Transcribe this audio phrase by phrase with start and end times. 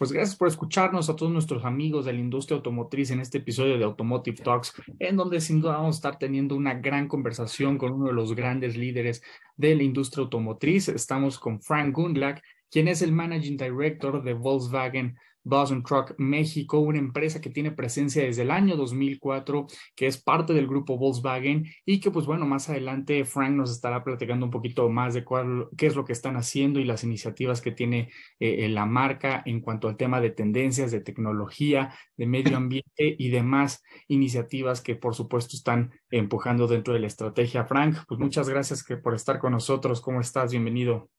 [0.00, 3.76] Pues gracias por escucharnos a todos nuestros amigos de la industria automotriz en este episodio
[3.76, 7.92] de Automotive Talks, en donde sin duda vamos a estar teniendo una gran conversación con
[7.92, 9.22] uno de los grandes líderes
[9.58, 10.88] de la industria automotriz.
[10.88, 12.40] Estamos con Frank Gundlach,
[12.70, 18.22] quien es el Managing Director de Volkswagen Bus Truck México, una empresa que tiene presencia
[18.22, 22.68] desde el año 2004, que es parte del grupo Volkswagen y que pues bueno, más
[22.68, 26.36] adelante Frank nos estará platicando un poquito más de cuál, qué es lo que están
[26.36, 30.90] haciendo y las iniciativas que tiene eh, la marca en cuanto al tema de tendencias,
[30.90, 37.00] de tecnología, de medio ambiente y demás iniciativas que por supuesto están empujando dentro de
[37.00, 37.64] la estrategia.
[37.64, 40.00] Frank, pues muchas gracias por estar con nosotros.
[40.00, 40.50] ¿Cómo estás?
[40.50, 41.10] Bienvenido.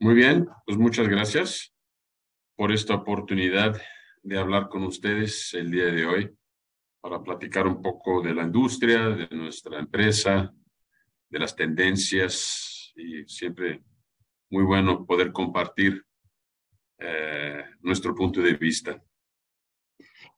[0.00, 1.71] Muy bien, pues muchas gracias
[2.62, 3.76] por esta oportunidad
[4.22, 6.30] de hablar con ustedes el día de hoy
[7.00, 10.54] para platicar un poco de la industria, de nuestra empresa,
[11.28, 13.82] de las tendencias y siempre
[14.48, 16.04] muy bueno poder compartir
[16.98, 19.02] eh, nuestro punto de vista.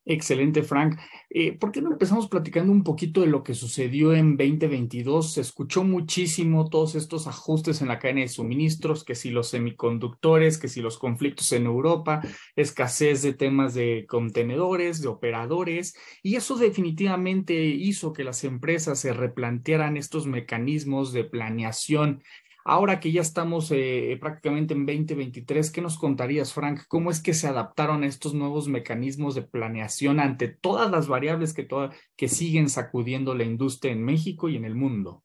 [0.07, 1.01] Excelente, Frank.
[1.31, 5.33] Eh, ¿Por qué no empezamos platicando un poquito de lo que sucedió en 2022?
[5.33, 10.59] Se escuchó muchísimo todos estos ajustes en la cadena de suministros, que si los semiconductores,
[10.59, 12.21] que si los conflictos en Europa,
[12.55, 19.15] escasez de temas de contenedores, de operadores, y eso definitivamente hizo que las empresas se
[19.15, 22.23] replantearan estos mecanismos de planeación
[22.67, 26.85] Ahora que ya estamos eh, prácticamente en 2023, ¿qué nos contarías, Frank?
[26.89, 31.53] ¿Cómo es que se adaptaron a estos nuevos mecanismos de planeación ante todas las variables
[31.53, 31.69] que,
[32.17, 35.23] que siguen sacudiendo la industria en México y en el mundo?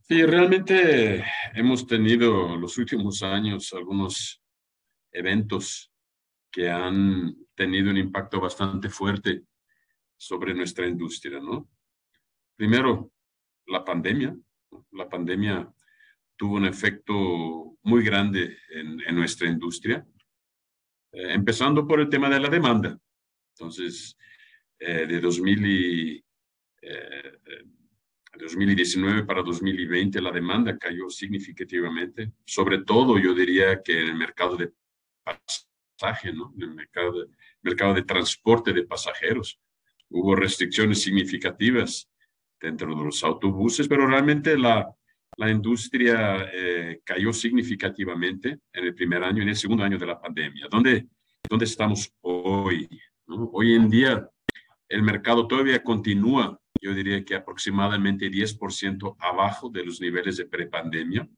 [0.00, 4.42] Sí, realmente hemos tenido los últimos años algunos
[5.12, 5.92] eventos
[6.50, 9.42] que han tenido un impacto bastante fuerte
[10.16, 11.68] sobre nuestra industria, ¿no?
[12.56, 13.12] Primero,
[13.66, 14.34] la pandemia,
[14.92, 15.72] la pandemia
[16.36, 20.06] tuvo un efecto muy grande en, nuestra industria,
[21.12, 22.98] eh, empezando por el tema de la demanda.
[23.54, 24.16] Entonces,
[24.78, 26.24] eh, de 2000
[28.38, 34.16] 2019 eh, para 2020 la demanda cayó significativamente, sobre todo yo diría que en el
[34.16, 34.72] mercado de
[35.22, 36.52] pasaje, ¿no?
[36.56, 37.26] en el mercado de,
[37.62, 39.60] mercado de transporte de pasajeros.
[40.08, 42.09] Hubo restricciones significativas
[42.60, 44.88] dentro de los autobuses, pero realmente la,
[45.36, 50.06] la industria eh, cayó significativamente en el primer año y en el segundo año de
[50.06, 50.66] la pandemia.
[50.70, 51.06] ¿Dónde,
[51.48, 52.88] dónde estamos hoy?
[53.26, 54.28] Hoy en día
[54.88, 61.28] el mercado todavía continúa, yo diría que aproximadamente 10% abajo de los niveles de prepandemia.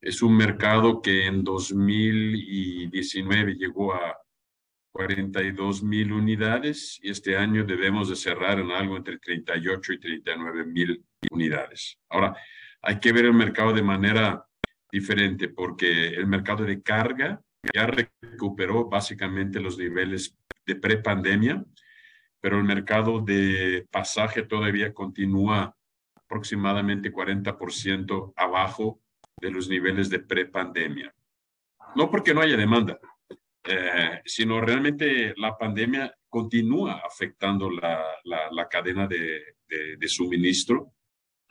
[0.00, 4.16] Es un mercado que en 2019 llegó a
[4.92, 10.66] 42 mil unidades y este año debemos de cerrar en algo entre 38 y 39
[10.66, 11.98] mil unidades.
[12.10, 12.36] Ahora,
[12.82, 14.44] hay que ver el mercado de manera
[14.90, 17.40] diferente porque el mercado de carga
[17.74, 20.36] ya recuperó básicamente los niveles
[20.66, 21.64] de prepandemia,
[22.40, 25.74] pero el mercado de pasaje todavía continúa
[26.14, 29.00] aproximadamente 40% abajo
[29.40, 31.14] de los niveles de prepandemia.
[31.94, 32.98] No porque no haya demanda,
[33.64, 40.94] eh, sino realmente la pandemia continúa afectando la, la, cadena de, de, suministro.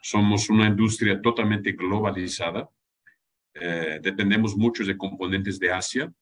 [0.00, 2.68] Somos una industria totalmente globalizada.
[3.54, 6.12] Eh, dependemos mucho de componentes de Asia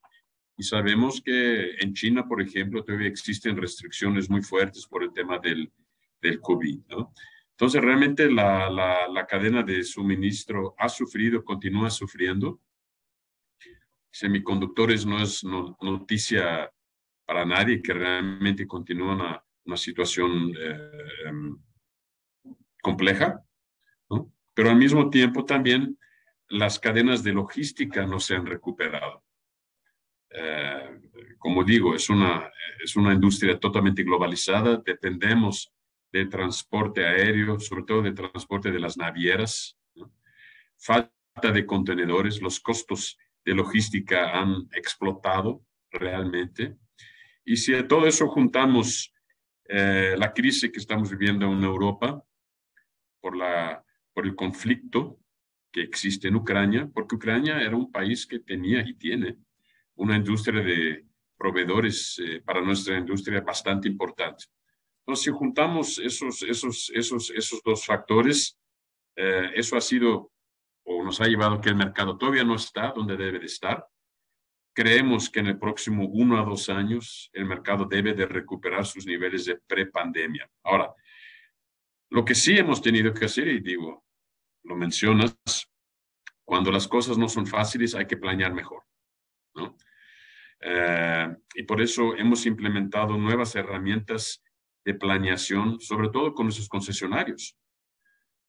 [0.56, 5.38] y sabemos que en China, por ejemplo, todavía existen restricciones muy fuertes por el tema
[5.38, 5.72] del,
[6.20, 6.80] del COVID.
[6.90, 7.12] ¿no?
[7.52, 12.60] Entonces, realmente la, la, la cadena de suministro ha sufrido, continúa sufriendo
[14.10, 16.71] semiconductores no es noticia
[17.25, 20.90] para nadie, que realmente continúa una, una situación eh,
[21.26, 21.56] em,
[22.82, 23.43] compleja,
[24.55, 25.99] pero al mismo tiempo también
[26.49, 29.25] las cadenas de logística no se han recuperado.
[30.31, 31.00] Eh,
[31.38, 32.50] como digo, es una,
[32.82, 35.73] es una industria totalmente globalizada, dependemos
[36.12, 39.79] de transporte aéreo, sobre todo de transporte de las navieras,
[40.76, 46.76] falta de contenedores, los costos de logística han explotado realmente.
[47.44, 49.12] Y si a todo eso juntamos
[49.69, 52.22] eh, la crisis que estamos viviendo en Europa
[53.20, 55.19] por, la, por el conflicto
[55.72, 59.38] que existe en Ucrania, porque Ucrania era un país que tenía y tiene
[59.94, 64.46] una industria de proveedores eh, para nuestra industria bastante importante.
[65.00, 68.58] Entonces, si juntamos esos, esos, esos, esos dos factores,
[69.16, 70.31] eh, eso ha sido
[70.85, 73.87] o nos ha llevado que el mercado todavía no está donde debe de estar.
[74.73, 79.06] Creemos que en el próximo uno a dos años el mercado debe de recuperar sus
[79.06, 80.49] niveles de prepandemia.
[80.62, 80.93] Ahora,
[82.11, 84.05] lo que sí hemos tenido que hacer, y digo,
[84.65, 85.37] lo mencionas,
[86.44, 88.82] cuando las cosas no son fáciles hay que planear mejor.
[89.55, 89.77] ¿no?
[90.61, 94.43] Eh, y por eso hemos implementado nuevas herramientas
[94.85, 97.56] de planeación, sobre todo con nuestros concesionarios.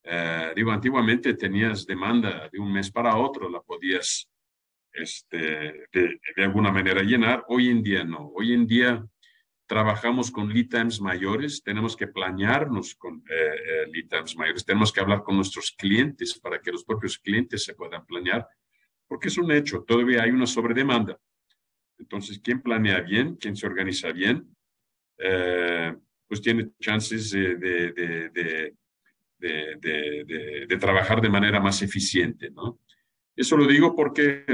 [0.03, 4.30] Eh, digo, antiguamente tenías demanda de un mes para otro, la podías
[4.94, 7.45] este, de, de, alguna manera llenar.
[7.48, 8.31] Hoy en día no.
[8.36, 9.06] Hoy en día
[9.71, 14.92] trabajamos con lead times mayores, tenemos que planearnos con eh, eh, lead times mayores, tenemos
[14.92, 18.45] que hablar con nuestros clientes para que los propios clientes se puedan planear,
[19.07, 21.18] porque es un hecho, todavía hay una sobredemanda.
[21.97, 24.54] Entonces, quien planea bien, quien se organiza bien,
[25.18, 25.95] eh,
[26.27, 28.75] pues tiene chances de, de, de,
[29.41, 32.79] de, trabajar de manera más eficiente, ¿no?
[33.35, 34.45] Eso lo digo porque,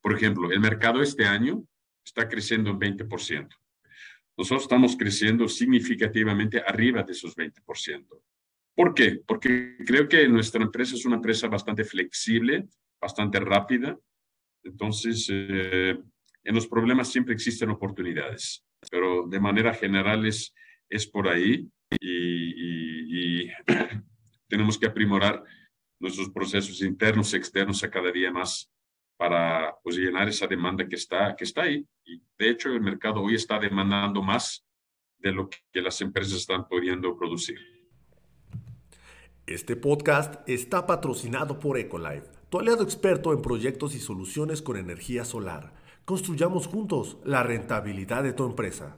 [0.00, 1.64] por ejemplo, el mercado este año
[2.04, 3.48] está creciendo en 20%
[4.40, 8.06] nosotros estamos creciendo significativamente arriba de esos 20%.
[8.74, 9.20] ¿Por qué?
[9.26, 12.66] Porque creo que nuestra empresa es una empresa bastante flexible,
[12.98, 13.98] bastante rápida.
[14.64, 15.98] Entonces, eh,
[16.42, 20.54] en los problemas siempre existen oportunidades, pero de manera general es,
[20.90, 21.66] es por ahí
[22.00, 23.50] y, y
[24.48, 25.42] tenemos que aprimorar
[26.00, 28.70] nuestros procesos internos, externos a cada día más
[29.16, 31.86] para pues, llenar esa demanda que está, que está ahí.
[32.04, 34.64] Y de hecho, el mercado hoy está demandando más
[35.18, 37.58] de lo que las empresas están pudiendo producir.
[39.46, 45.26] Este podcast está patrocinado por Ecolife, tu aliado experto en proyectos y soluciones con energía
[45.26, 45.74] solar.
[46.06, 48.96] Construyamos juntos la rentabilidad de tu empresa.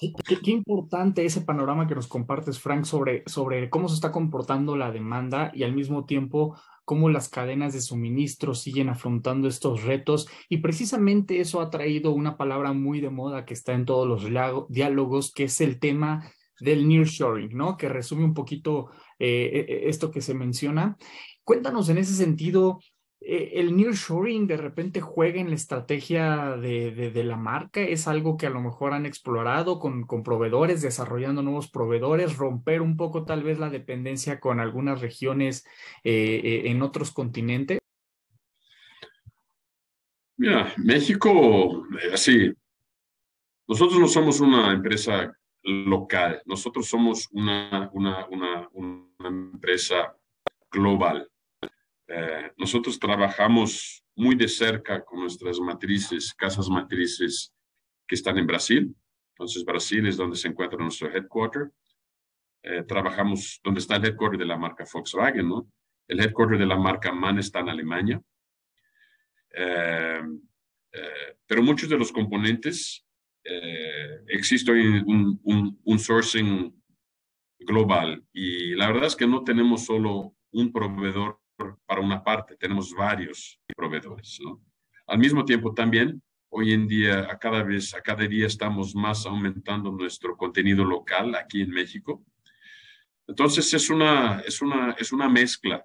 [0.00, 4.90] Qué, importante ese panorama que nos compartes, Frank, sobre, sobre cómo se está comportando la
[4.90, 10.56] demanda y al mismo tiempo cómo las cadenas de suministro siguen afrontando estos retos y
[10.56, 15.32] precisamente eso ha traído una palabra muy de moda que está en todos los diálogos,
[15.32, 17.76] que es el tema del nearshoring, ¿no?
[17.76, 20.96] Que resume un poquito eh, e, e, esto que se menciona.
[21.44, 22.80] Cuéntanos en ese sentido,
[23.22, 28.46] eh, el nearshoring de repente juega en la estrategia de, la marca, es algo que
[28.46, 33.58] a lo mejor han explorado con, proveedores, desarrollando nuevos proveedores, romper un poco tal vez
[33.58, 35.66] la dependencia con algunas regiones
[36.02, 37.78] eh, eh, en otros continentes.
[40.38, 42.50] Mira, México, así,
[43.68, 45.30] nosotros no somos una empresa
[45.62, 50.16] local, nosotros somos una, una, una empresa
[50.70, 51.29] global.
[52.12, 57.54] Eh, nosotros trabajamos muy de cerca con nuestras matrices, casas matrices
[58.06, 58.92] que están en Brasil.
[59.34, 61.70] Entonces, Brasil es donde se encuentra nuestro headquarter.
[62.64, 65.70] Eh, trabajamos donde está el headquarter de la marca Volkswagen, ¿no?
[66.08, 68.20] El headquarter de la marca MAN está en Alemania.
[69.54, 70.22] Eh,
[71.46, 73.06] pero muchos de los componentes
[74.26, 76.74] existe un, un, un sourcing
[77.60, 81.39] global y la verdad es que no tenemos solo un proveedor
[81.86, 84.38] para una parte, tenemos varios proveedores.
[84.42, 84.62] ¿no?
[85.06, 89.26] Al mismo tiempo también, hoy en día, a cada vez, a cada día estamos más
[89.26, 92.24] aumentando nuestro contenido local aquí en México.
[93.26, 95.84] Entonces es una, es una, es una mezcla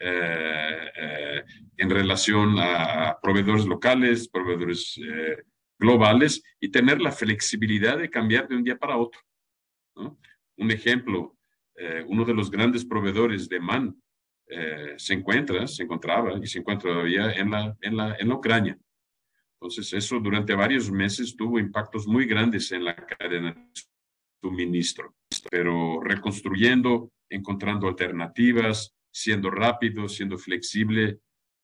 [0.00, 1.44] eh, eh,
[1.76, 5.44] en relación a proveedores locales, proveedores eh,
[5.78, 9.20] globales y tener la flexibilidad de cambiar de un día para otro.
[9.96, 10.18] ¿no?
[10.56, 11.34] Un ejemplo,
[12.08, 13.96] uno de los grandes proveedores de MAN
[14.50, 18.34] eh, se encuentra, se encontraba y se encuentra todavía en la, en la, en la
[18.34, 18.78] Ucrania.
[19.60, 23.82] Entonces, eso durante varios meses tuvo impactos muy grandes en la cadena de
[24.40, 25.16] suministro,
[25.50, 31.18] pero reconstruyendo, encontrando alternativas, siendo rápido, siendo flexible.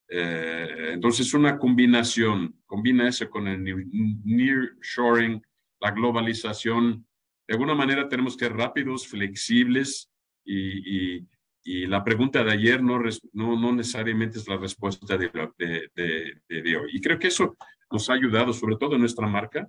[0.08, 3.62] Eh, entonces, una combinación, combina eso con el
[4.24, 5.40] nearshoring,
[5.80, 7.06] la globalización.
[7.46, 10.10] De alguna manera tenemos que ser rápidos, flexibles
[10.44, 11.28] y, y
[11.64, 13.00] y la pregunta de ayer no,
[13.32, 16.90] no, no necesariamente es la respuesta de, de, de, hoy.
[16.92, 17.56] Y creo que eso
[17.90, 19.66] nos ha ayudado, sobre todo en nuestra marca,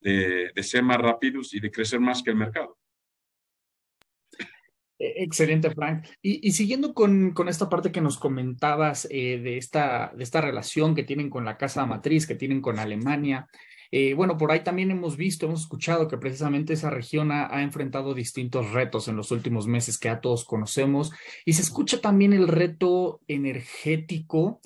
[0.00, 2.76] de, ser más rápidos y de crecer más que el mercado.
[4.98, 6.06] E-, excelente, Frank.
[6.20, 10.42] Y, y siguiendo con, con, esta parte que nos comentabas eh, de, esta, de esta
[10.42, 13.48] relación que tienen con la casa matriz, que tienen con Alemania,
[13.90, 18.14] eh, bueno, por ahí también hemos visto, hemos escuchado que precisamente esa región ha, enfrentado
[18.14, 21.10] distintos retos en los últimos meses que a todos conocemos
[21.44, 24.60] y se escucha también el reto energético.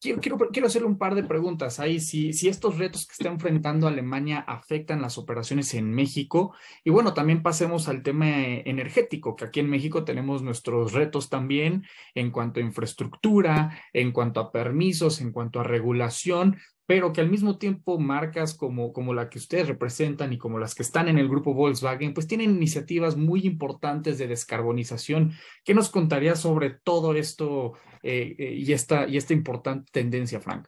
[0.00, 1.80] quiero, quiero, quiero hacerle un par de preguntas.
[1.80, 6.54] Ahí, si, si estos retos que está enfrentando Alemania afectan las operaciones en México.
[6.84, 11.84] Y bueno, también pasemos al tema energético, que aquí en México tenemos nuestros retos también
[12.14, 16.56] en cuanto a infraestructura, en cuanto a permisos, en cuanto a regulación
[16.90, 20.74] pero que al mismo tiempo marcas como, como la que ustedes representan y como las
[20.74, 25.30] que están en el grupo Volkswagen, pues tienen iniciativas muy importantes de descarbonización.
[25.64, 30.66] ¿Qué nos contaría sobre todo esto eh, eh, y, esta, y esta importante tendencia, Frank?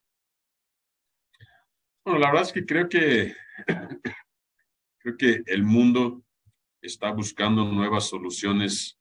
[2.04, 3.34] Bueno, la verdad es que creo que
[4.98, 6.22] creo que el mundo
[6.80, 8.96] está buscando nuevas soluciones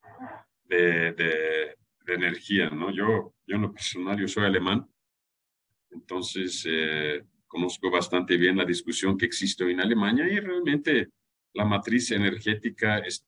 [0.63, 1.75] de, de,
[2.07, 2.89] energía, ¿no?
[2.89, 4.91] Yo, yo en lo personal, yo soy alemán
[5.91, 11.09] entonces, eh, conozco bastante bien la discusión que existe hoy en Alemania y realmente
[11.53, 13.27] la matriz energética está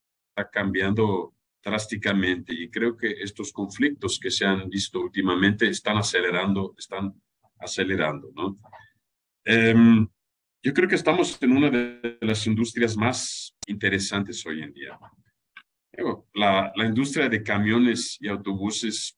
[0.50, 7.14] cambiando drásticamente y creo que estos conflictos que se han visto últimamente están acelerando, están
[7.58, 8.58] acelerando, ¿no?
[9.44, 10.06] Em,
[10.62, 14.98] yo creo que estamos en una de las industrias más interesantes hoy en día.
[16.34, 19.16] La, la industria de camiones y autobuses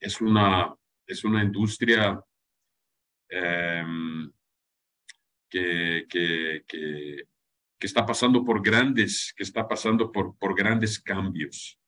[0.00, 0.74] es una,
[1.06, 2.18] es una industria
[3.30, 4.30] Em,
[5.48, 7.26] que, que, que,
[7.86, 11.78] está pasando por grandes, que está pasando por, por grandes cambios.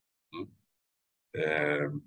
[1.33, 2.01] Em,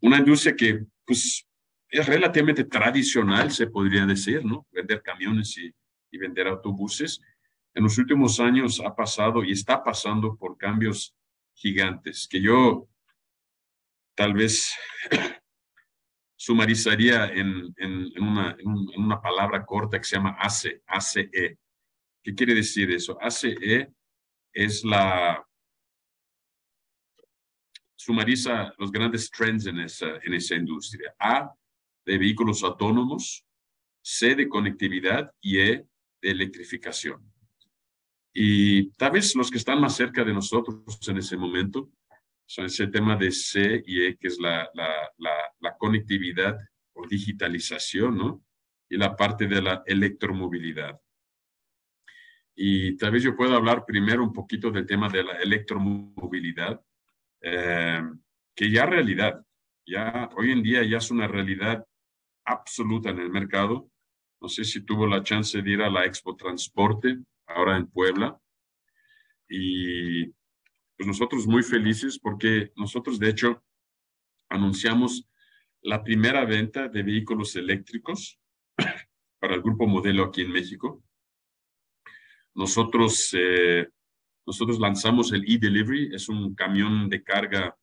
[0.00, 1.46] una industria que pues,
[1.90, 4.66] es relativamente tradicional, se podría decir, ¿no?
[4.72, 5.70] Vender camiones y,
[6.10, 7.20] y vender autobuses.
[7.74, 11.14] En los últimos años ha pasado y está pasando por cambios
[11.54, 12.88] gigantes que yo
[14.14, 14.74] tal vez
[16.40, 17.74] sumarizaría en,
[18.96, 21.58] una, palabra corta que se llama ACE, ACE.
[22.22, 23.18] ¿Qué quiere decir eso?
[23.20, 23.92] ACE
[24.50, 25.46] es la...
[27.94, 31.14] sumariza los grandes trends en esa, en esa industria.
[31.18, 31.52] A,
[32.06, 33.44] de vehículos autónomos,
[34.00, 35.86] C, de conectividad y E,
[36.22, 37.22] de electrificación.
[38.32, 41.90] Y tal vez los que están más cerca de nosotros en ese momento
[42.50, 45.08] son ese tema de C y E, que es la, la,
[45.60, 46.58] la, conectividad
[46.94, 48.44] o digitalización, ¿no?
[48.88, 51.00] Y la parte de la electromovilidad.
[52.56, 56.80] Y tal vez yo pueda hablar primero un poquito del tema de la electromovilidad,
[57.40, 58.02] eh,
[58.52, 59.40] que ya realidad,
[59.86, 61.86] ya hoy en día ya es una realidad
[62.44, 63.92] absoluta en el mercado.
[64.40, 67.16] No sé si tuvo la chance de ir a la Expo Transporte,
[67.46, 68.36] ahora en Puebla,
[69.48, 70.34] y
[71.00, 73.64] pues nosotros muy felices porque nosotros de hecho
[74.50, 75.26] anunciamos
[75.80, 78.38] la primera venta de vehículos eléctricos
[79.40, 81.02] para el grupo modelo aquí en México.
[82.54, 83.88] Nosotros, eh,
[84.44, 87.74] nosotros lanzamos el e-delivery, es un camión de carga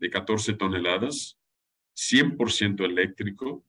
[0.00, 1.38] de 14 toneladas,
[1.94, 3.64] 100% eléctrico,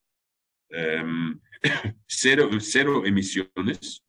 [0.70, 1.40] em,
[2.08, 4.04] cero, cero emisiones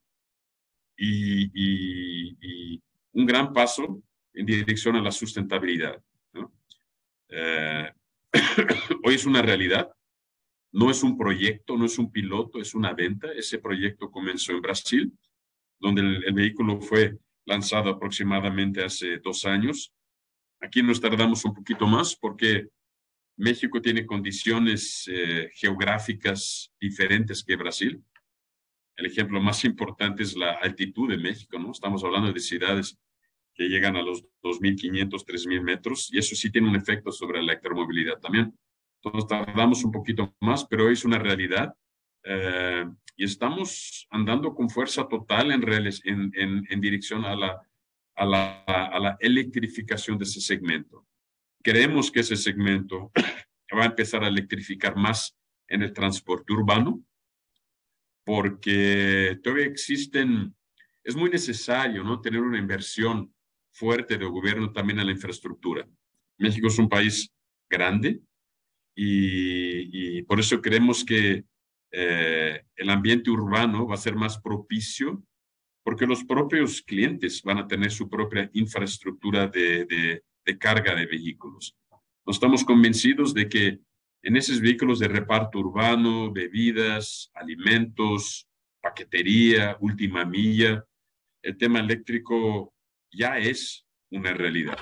[0.96, 4.02] y, y, un gran paso
[4.36, 6.00] en dirección a la sustentabilidad.
[7.28, 7.90] Eh,
[9.04, 9.90] hoy es una realidad,
[10.72, 13.32] no es un proyecto, no es un piloto, es una venta.
[13.32, 15.12] Ese proyecto comenzó en Brasil,
[15.80, 19.92] donde el, vehículo fue lanzado aproximadamente hace dos años.
[20.60, 22.68] Aquí nos tardamos un poquito más porque
[23.38, 28.02] México tiene condiciones eh, geográficas diferentes que Brasil.
[28.96, 31.70] El ejemplo más importante es la altitud de México, ¿no?
[31.70, 32.98] Estamos hablando de ciudades
[33.56, 37.52] que llegan a los 2.500, 3.000 metros, y eso sí tiene un efecto sobre la
[37.52, 38.56] electromovilidad también.
[39.02, 41.74] Entonces tardamos un poquito más, pero es una realidad
[42.24, 42.84] eh,
[43.16, 45.62] y estamos andando con fuerza total en,
[46.04, 47.60] en, en, en dirección a la,
[48.14, 51.06] a, la, a la electrificación de ese segmento.
[51.62, 53.10] Creemos que ese segmento
[53.76, 55.36] va a empezar a electrificar más
[55.68, 57.02] en el transporte urbano,
[58.24, 60.54] porque todavía existen,
[61.02, 62.20] es muy necesario ¿no?
[62.20, 63.32] tener una inversión
[63.76, 65.86] fuerte de gobierno también a la infraestructura.
[66.38, 67.30] México es un país
[67.68, 68.20] grande
[68.94, 71.44] y, por eso creemos que
[71.92, 75.22] eh, el ambiente urbano va a ser más propicio
[75.84, 79.84] porque los propios clientes van a tener su propia infraestructura de,
[80.44, 81.76] de, carga de vehículos.
[82.24, 83.78] Nos estamos convencidos de que
[84.22, 88.48] en esos vehículos de reparto urbano, bebidas, alimentos,
[88.80, 90.84] paquetería, última milla,
[91.42, 92.74] el tema eléctrico
[93.12, 94.78] ya es una realidad.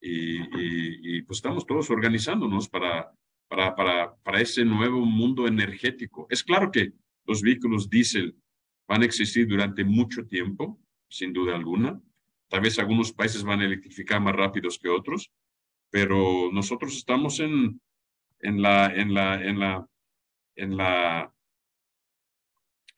[0.00, 3.10] Y, pues estamos todos organizándonos para,
[3.48, 6.26] para, para, para ese nuevo mundo energético.
[6.30, 6.92] Es claro que
[7.24, 8.36] los vehículos diésel
[8.86, 12.00] van a existir durante mucho tiempo, sin duda alguna.
[12.48, 15.32] Tal vez algunos países van a electrificar más rápidos que otros,
[15.90, 17.80] pero nosotros estamos en,
[18.40, 19.88] en, la, en, la, en, la,
[20.54, 21.34] en la,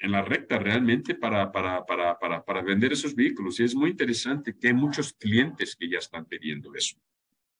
[0.00, 3.58] en la recta realmente para, para, para, para, para vender esos vehículos.
[3.58, 6.96] Y es muy interesante que hay muchos clientes que ya están pidiendo eso.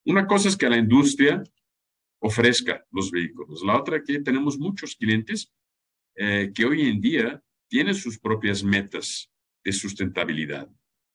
[0.04, 1.42] Una cosa es que la industria
[2.21, 3.62] ofrezca los vehículos.
[3.64, 5.52] La otra que tenemos muchos clientes
[6.14, 9.30] eh, que hoy en día tienen sus propias metas
[9.64, 10.68] de sustentabilidad.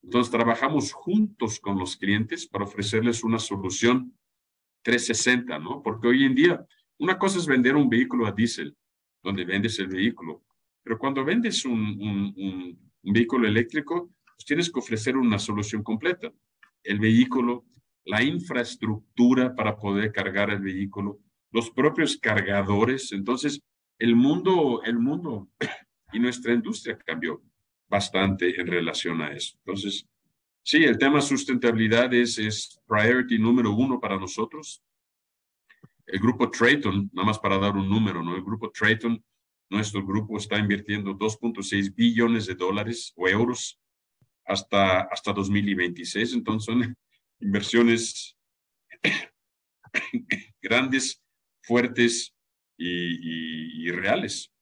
[0.03, 4.17] Entonces, trabajamos juntos con los clientes para ofrecerles una solución
[4.83, 5.81] 360, ¿no?
[5.81, 6.65] Porque hoy en día,
[6.99, 8.75] una cosa es vender un vehículo a diésel,
[9.23, 10.43] donde vendes el vehículo,
[10.83, 16.31] pero cuando vendes un, vehículo eléctrico, pues tienes que ofrecer una solución completa.
[16.83, 17.65] El vehículo,
[18.05, 21.19] la infraestructura para poder cargar el vehículo,
[21.51, 23.11] los propios cargadores.
[23.13, 23.61] Entonces,
[23.97, 25.49] el mundo, el mundo
[26.13, 27.41] y nuestra industria cambió
[27.87, 29.57] bastante en relación a eso.
[29.65, 30.05] Entonces,
[30.63, 34.81] sí, el tema sustentabilidad es, es priority número uno para nosotros.
[36.05, 38.35] El grupo Trayton, nada más para dar un número, ¿no?
[38.35, 39.23] El grupo Trayton
[39.73, 43.79] nuestro grupo está invirtiendo 2.6 billones de dólares o euros
[44.45, 46.33] hasta, hasta 2026.
[46.33, 46.97] Entonces son
[47.39, 48.37] inversiones
[50.61, 51.21] grandes,
[51.63, 52.33] fuertes
[52.77, 54.52] y, y reales.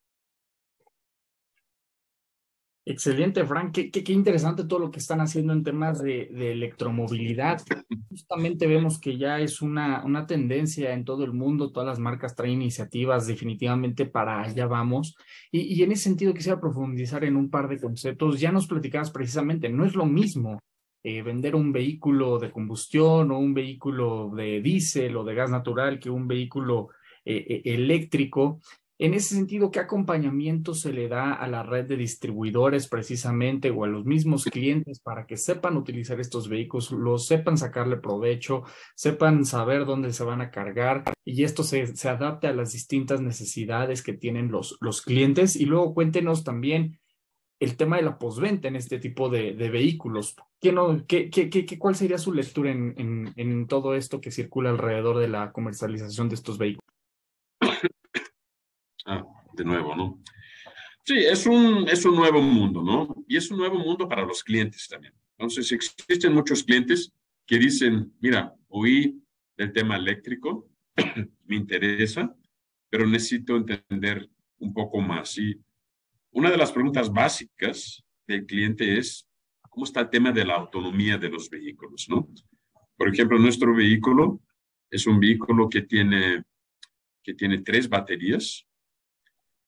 [2.84, 3.72] Excelente, Frank.
[3.72, 7.62] Qué, interesante todo lo que están haciendo en temas de, electromovilidad.
[8.08, 11.70] Justamente vemos que ya es una, tendencia en todo el mundo.
[11.70, 15.16] Todas las marcas traen iniciativas definitivamente para allá vamos.
[15.50, 18.40] Y, y en ese sentido quisiera profundizar en un par de conceptos.
[18.40, 20.58] Ya nos platicabas precisamente, no es lo mismo
[21.04, 25.98] eh, vender un vehículo de combustión o un vehículo de diésel o de gas natural
[25.98, 26.90] que un vehículo
[27.24, 28.60] eh, eh eléctrico.
[29.02, 33.82] En ese sentido, ¿qué acompañamiento se le da a la red de distribuidores precisamente o
[33.82, 38.62] a los mismos clientes para que sepan utilizar estos vehículos, los sepan sacarle provecho,
[38.94, 44.04] sepan saber dónde se van a cargar y esto se, adapte a las distintas necesidades
[44.04, 45.56] que tienen los, los clientes?
[45.56, 47.00] Y luego cuéntenos también
[47.58, 50.36] el tema de la posventa en este tipo de, vehículos.
[50.60, 54.70] ¿Qué no, qué, qué, qué, ¿Cuál sería su lectura en, en todo esto que circula
[54.70, 56.82] alrededor de la comercialización de estos vehículos?
[59.06, 60.22] Ah, de nuevo, ¿no?
[61.04, 63.24] Sí, es un, es un nuevo mundo, ¿no?
[63.26, 65.12] Y es un nuevo mundo para los clientes también.
[65.36, 67.12] Entonces, existen muchos clientes
[67.46, 69.20] que dicen, mira, oí
[69.56, 70.68] del tema eléctrico,
[71.46, 72.34] me interesa,
[72.88, 75.36] pero necesito entender un poco más.
[75.38, 75.60] Y
[76.30, 79.28] una de las preguntas básicas del cliente es,
[79.68, 82.28] ¿cómo está el tema de la autonomía de los vehículos, no?
[82.96, 84.40] Por ejemplo, nuestro vehículo
[84.88, 86.44] es un vehículo que tiene,
[87.22, 88.66] que tiene tres baterías,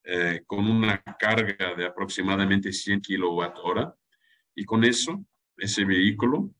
[0.07, 3.95] eh, con una carga de aproximadamente 100 kilowatt hora
[4.55, 5.25] y con eso
[5.57, 6.51] ese vehículo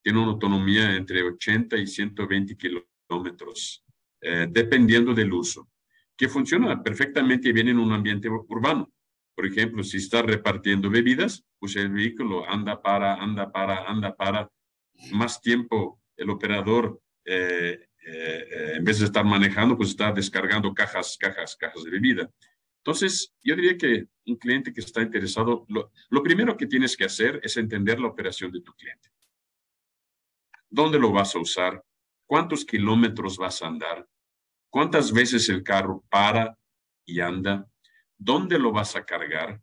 [0.00, 3.84] tiene una autonomía entre 80 y 120 kilómetros,
[4.22, 5.68] eh, dependiendo del uso,
[6.16, 8.90] que funciona perfectamente bien en un ambiente urbano.
[9.34, 14.50] Por ejemplo, si está repartiendo bebidas, pues el vehículo anda para, anda para, anda para
[15.12, 21.54] más tiempo el operador eh, en vez de estar manejando, pues está descargando cajas, cajas,
[21.54, 22.30] cajas de bebida.
[22.78, 27.40] Entonces, yo diría que un cliente que está interesado, lo, primero que tienes que hacer
[27.42, 29.10] es entender la operación de tu cliente.
[30.70, 31.82] ¿Dónde lo vas a usar?
[32.26, 34.06] ¿Cuántos kilómetros vas a andar?
[34.70, 36.56] ¿Cuántas veces el carro para
[37.04, 37.66] y anda?
[38.16, 39.60] ¿Dónde lo vas a cargar?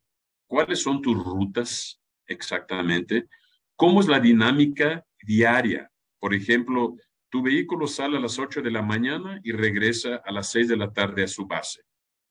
[0.47, 3.28] ¿Cuáles son tus rutas exactamente?
[3.75, 5.91] ¿Cómo es la dinámica diaria?
[6.19, 6.95] Por ejemplo,
[7.30, 10.78] tu vehículo sale a las 8 de la mañana y regresa a las 6 de
[10.78, 11.84] la tarde a su base.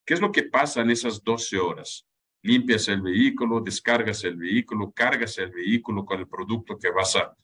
[0.04, 2.06] ¿Qué es lo que pasa en esas 12 horas?
[2.42, 7.34] Limpias el vehículo, descargas el vehículo, cargas el vehículo con el producto que vas a,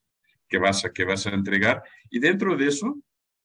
[0.47, 1.83] que vas a, que vas a entregar.
[2.11, 2.99] Y dentro de eso,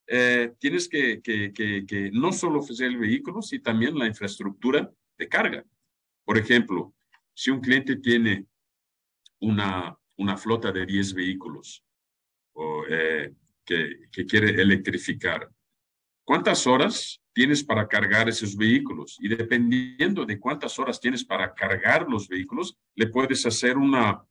[0.07, 4.91] eh, tienes que, que, que, que, no solo ofrecer el vehículo, sino también la infraestructura
[5.17, 5.63] de carga.
[6.25, 6.93] Por ejemplo,
[7.33, 8.45] si un cliente tiene
[9.39, 11.83] una, una flota de 10 vehículos
[12.53, 15.49] o, eh, que, que quiere electrificar,
[16.23, 19.17] ¿cuántas horas tienes para cargar esos vehículos.
[19.19, 24.25] Y dependiendo de cuántas horas tienes para cargar los vehículos, le puedes hacer una,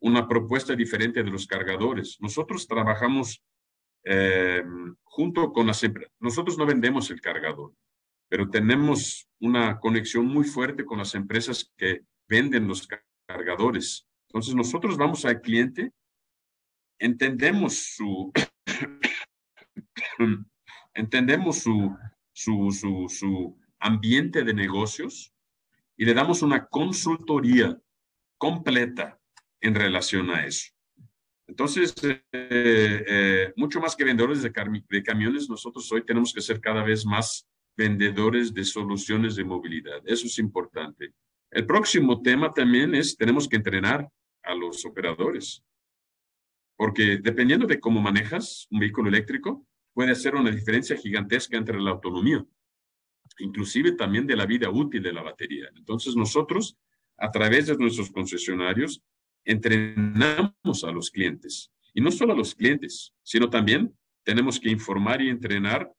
[0.00, 2.18] una propuesta diferente de los cargadores.
[2.20, 3.44] Nosotros trabajamos
[4.04, 4.64] eh,
[5.04, 6.12] junto con las empresas.
[6.18, 7.72] Nosotros no vendemos el cargador,
[8.28, 12.88] pero tenemos una conexión muy fuerte con las empresas que venden los
[13.28, 14.04] cargadores.
[14.28, 15.92] Entonces nosotros vamos al cliente,
[16.98, 18.32] entendemos su,
[20.94, 21.96] entendemos su,
[22.38, 25.34] su, su, su ambiente de negocios
[25.96, 27.76] y le damos una consultoría
[28.36, 29.18] completa
[29.60, 30.72] en relación a eso.
[31.48, 34.52] Entonces, eh, eh, mucho más que vendedores de,
[34.88, 40.00] de, camiones, nosotros hoy tenemos que ser cada vez más vendedores de soluciones de movilidad.
[40.04, 41.14] Eso es importante.
[41.50, 44.08] El próximo tema también es, tenemos que entrenar
[44.44, 45.64] a los operadores,
[46.76, 49.66] porque dependiendo de cómo manejas un vehículo eléctrico,
[49.98, 52.46] puede hacer una diferencia gigantesca entre la autonomía,
[53.40, 55.68] inclusive también de la vida útil de la batería.
[55.74, 56.76] Entonces nosotros,
[57.16, 59.02] a través de nuestros concesionarios,
[59.44, 61.72] entrenamos a los clientes.
[61.92, 65.92] Y no solo a los clientes, sino también tenemos que informar y entrenar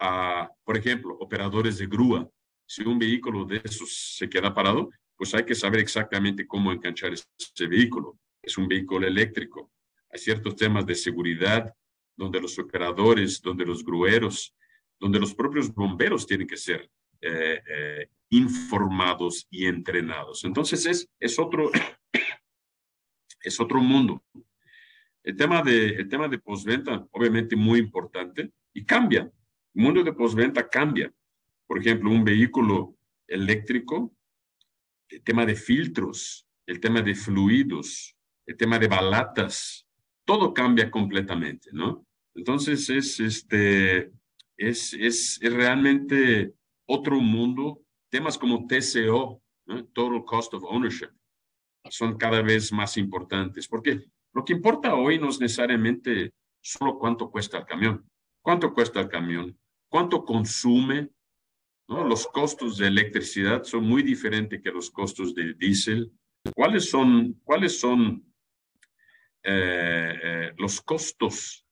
[0.00, 2.28] a, por ejemplo, operadores de grúa.
[2.66, 7.12] Si un vehículo de esos se queda parado, pues hay que saber exactamente cómo enganchar
[7.12, 8.18] ese vehículo.
[8.42, 9.70] Es un vehículo eléctrico.
[10.10, 11.72] Hay ciertos temas de seguridad
[12.16, 14.54] donde los operadores, donde los grueros,
[14.98, 20.44] donde los propios bomberos tienen que ser eh, eh, informados y entrenados.
[20.44, 21.70] Entonces es, es, otro,
[23.42, 24.22] es otro mundo.
[25.22, 29.22] El tema de, el tema de postventa, obviamente muy importante y cambia.
[29.74, 31.12] El mundo de postventa cambia.
[31.66, 32.96] Por ejemplo, un vehículo
[33.26, 34.14] eléctrico,
[35.08, 39.83] el tema de filtros, el tema de fluidos, el tema de balatas,
[40.24, 42.06] todo cambia completamente, ¿no?
[42.34, 44.10] Entonces es, este,
[44.56, 46.54] es, es, realmente
[46.86, 47.82] otro mundo.
[48.10, 49.42] Temas como TCO,
[49.92, 51.10] Total Cost of Ownership,
[51.88, 57.30] son cada vez más importantes, porque lo que importa hoy no es necesariamente solo cuánto
[57.30, 58.08] cuesta el camión.
[58.42, 59.58] ¿Cuánto cuesta el camión?
[59.88, 61.10] ¿Cuánto consume?
[61.86, 66.12] Los costos de electricidad son muy diferentes que los costos de diésel.
[66.54, 68.33] ¿Cuáles son, cuáles son
[69.44, 71.66] eh, eh, los costos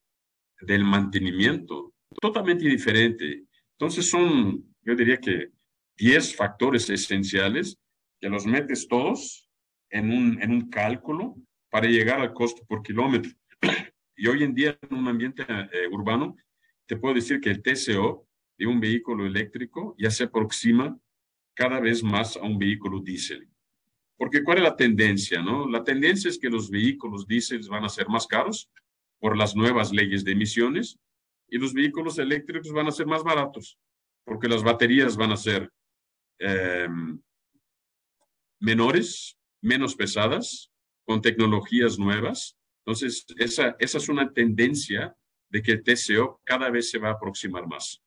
[0.61, 1.95] del mantenimiento?
[2.21, 3.45] Totalmente diferente.
[3.79, 5.51] Entonces son, yo diría que
[5.97, 7.79] 10 factores esenciales
[8.21, 9.49] que los metes todos
[9.91, 11.37] en un, en un cálculo
[11.71, 13.31] para llegar al costo por kilómetro.
[14.15, 16.37] Y hoy en día, en un ambiente eh, urbano,
[16.87, 20.97] te puedo decir que el TCO de un vehículo eléctrico ya se aproxima
[21.55, 23.49] cada vez más a un vehículo diésel.
[24.23, 25.43] Porque ¿cuál es la tendencia?
[25.43, 25.69] No?
[25.69, 28.71] La tendencia es que los vehículos diésel van a ser más caros
[29.19, 30.97] por las nuevas leyes de emisiones
[31.49, 33.81] y los vehículos eléctricos van a ser más baratos
[34.25, 35.69] porque las baterías van a ser
[36.39, 37.21] em,
[38.61, 40.71] menores, menos pesadas
[41.05, 42.57] con tecnologías nuevas.
[42.87, 45.17] Entonces, esa, esa es una tendencia
[45.49, 48.01] de que el TCO cada vez se va a aproximar más.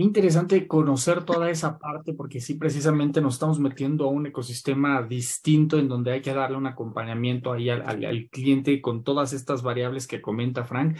[0.00, 5.78] Interesante conocer toda esa parte porque sí, precisamente nos estamos metiendo a un ecosistema distinto
[5.78, 10.06] en donde hay que darle un acompañamiento ahí al, al, cliente con todas estas variables
[10.06, 10.96] que comenta Frank.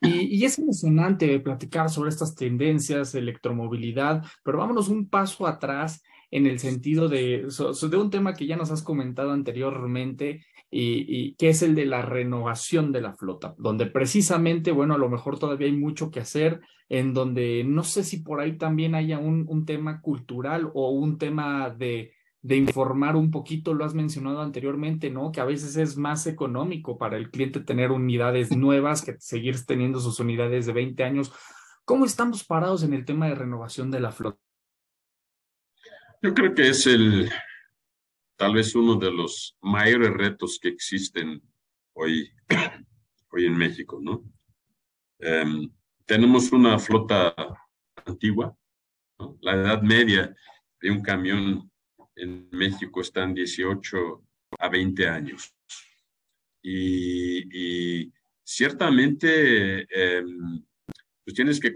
[0.00, 6.00] Y, y, es emocionante platicar sobre estas tendencias de electromovilidad, pero vámonos un paso atrás
[6.30, 10.44] en el sentido de, de un tema que ya nos has comentado anteriormente
[10.76, 15.08] y, que es el de la renovación de la flota, donde precisamente, bueno, a lo
[15.08, 19.18] mejor todavía hay mucho que hacer, en donde no sé si por ahí también haya
[19.18, 24.42] un, un tema cultural o un tema de, de informar un poquito, lo has mencionado
[24.42, 25.30] anteriormente, ¿no?
[25.30, 30.00] Que a veces es más económico para el cliente tener unidades nuevas que seguir teniendo
[30.00, 31.32] sus unidades de 20 años.
[31.84, 34.40] ¿Cómo estamos parados en el tema de renovación de la flota?
[36.20, 37.30] Yo creo que es el,
[38.44, 41.40] tal vez uno de los mayores retos que existen
[41.94, 42.30] hoy,
[43.30, 44.22] hoy en México, ¿no?
[45.18, 45.70] Em,
[46.04, 47.34] tenemos una flota
[48.04, 48.54] antigua,
[49.40, 50.36] La edad media
[50.78, 51.70] de un camión
[52.16, 54.22] en México está en 18
[54.58, 55.54] a 20 años.
[56.62, 58.12] Y,
[58.44, 60.62] ciertamente, em,
[61.24, 61.72] pues tienes que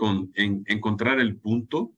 [0.66, 1.94] encontrar el punto,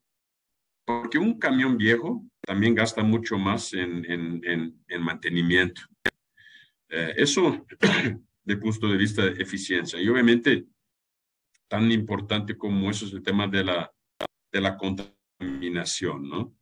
[0.85, 5.83] porque un camión viejo también gasta mucho más en, en, en, mantenimiento.
[6.89, 7.65] Eh, eso
[8.45, 10.01] de punto de vista de eficiencia.
[10.01, 10.67] Y obviamente,
[11.69, 13.93] tan importante como eso es el tema de la,
[14.51, 16.57] de la contaminación, ¿no?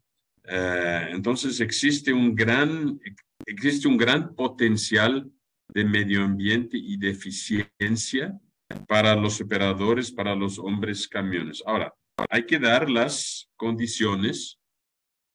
[0.45, 3.01] Eh, entonces, existe un, gran,
[3.47, 5.33] existe un gran potencial
[5.69, 8.39] de medio ambiente y de eficiencia
[8.87, 11.63] para los operadores, para los hombres camiones.
[11.65, 11.95] Ahora,
[12.29, 14.59] hay que dar las condiciones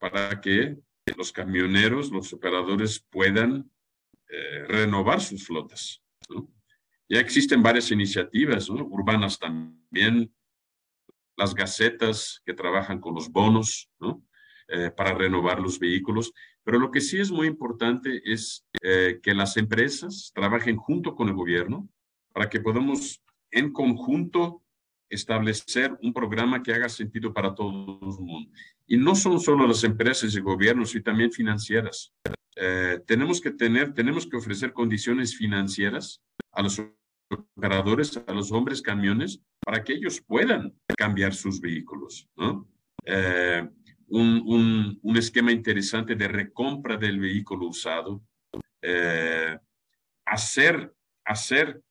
[0.04, 0.78] para que
[1.16, 3.72] los camioneros, los operadores puedan
[4.28, 6.04] eh, renovar sus flotas.
[7.08, 10.30] Ya existen varias iniciativas urbanas también,
[11.38, 13.90] las gacetas que trabajan con los bonos
[14.68, 16.34] eh, para renovar los vehículos,
[16.66, 21.30] pero lo que sí es muy importante es eh, que las empresas trabajen junto con
[21.30, 21.88] el gobierno
[22.34, 24.63] para que podamos en conjunto
[25.10, 28.52] establecer un programa que haga sentido para todo el mundo.
[28.88, 32.14] Y no son solo las empresas y gobiernos, sino también financieras.
[32.56, 36.82] Eh, tenemos que tener, tenemos que ofrecer condiciones financieras a los
[37.30, 42.68] operadores, a los hombres camiones, para que ellos puedan cambiar sus vehículos, ¿no?
[43.06, 43.68] Eh,
[44.08, 48.22] un, un, esquema interesante de recompra del vehículo usado,
[48.82, 49.58] eh,
[50.26, 50.94] hacer,
[51.26, 51.82] hacer,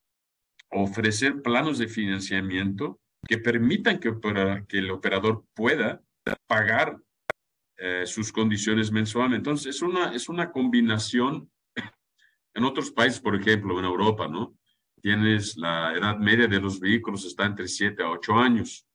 [0.70, 4.12] ofrecer planos de financiamiento que permitan que,
[4.68, 6.02] que el operador pueda
[6.46, 6.98] pagar
[7.76, 9.38] eh, sus condiciones mensuales.
[9.38, 11.50] Entonces, es una, es una combinación.
[12.54, 14.54] En otros países, por ejemplo, en Europa, ¿no?
[15.00, 18.86] Tienes la edad media de los vehículos está entre 7 a 8 años.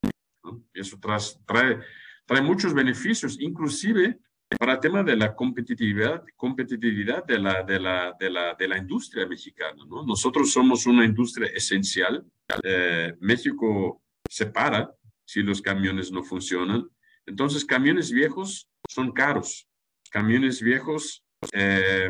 [0.74, 1.80] Eso trae,
[2.26, 4.20] trae muchos beneficios, inclusive
[4.60, 8.78] para el tema de la competitividad, competitividad de, la, de, la, de, la, de la
[8.78, 9.84] industria mexicana.
[9.86, 10.06] ¿no?
[10.06, 12.26] Nosotros somos una industria esencial.
[12.64, 14.94] Eh, México se para
[15.26, 16.90] si los camiones no funcionan.
[17.26, 19.68] Entonces, camiones viejos son caros.
[20.10, 22.10] Camiones viejos eh,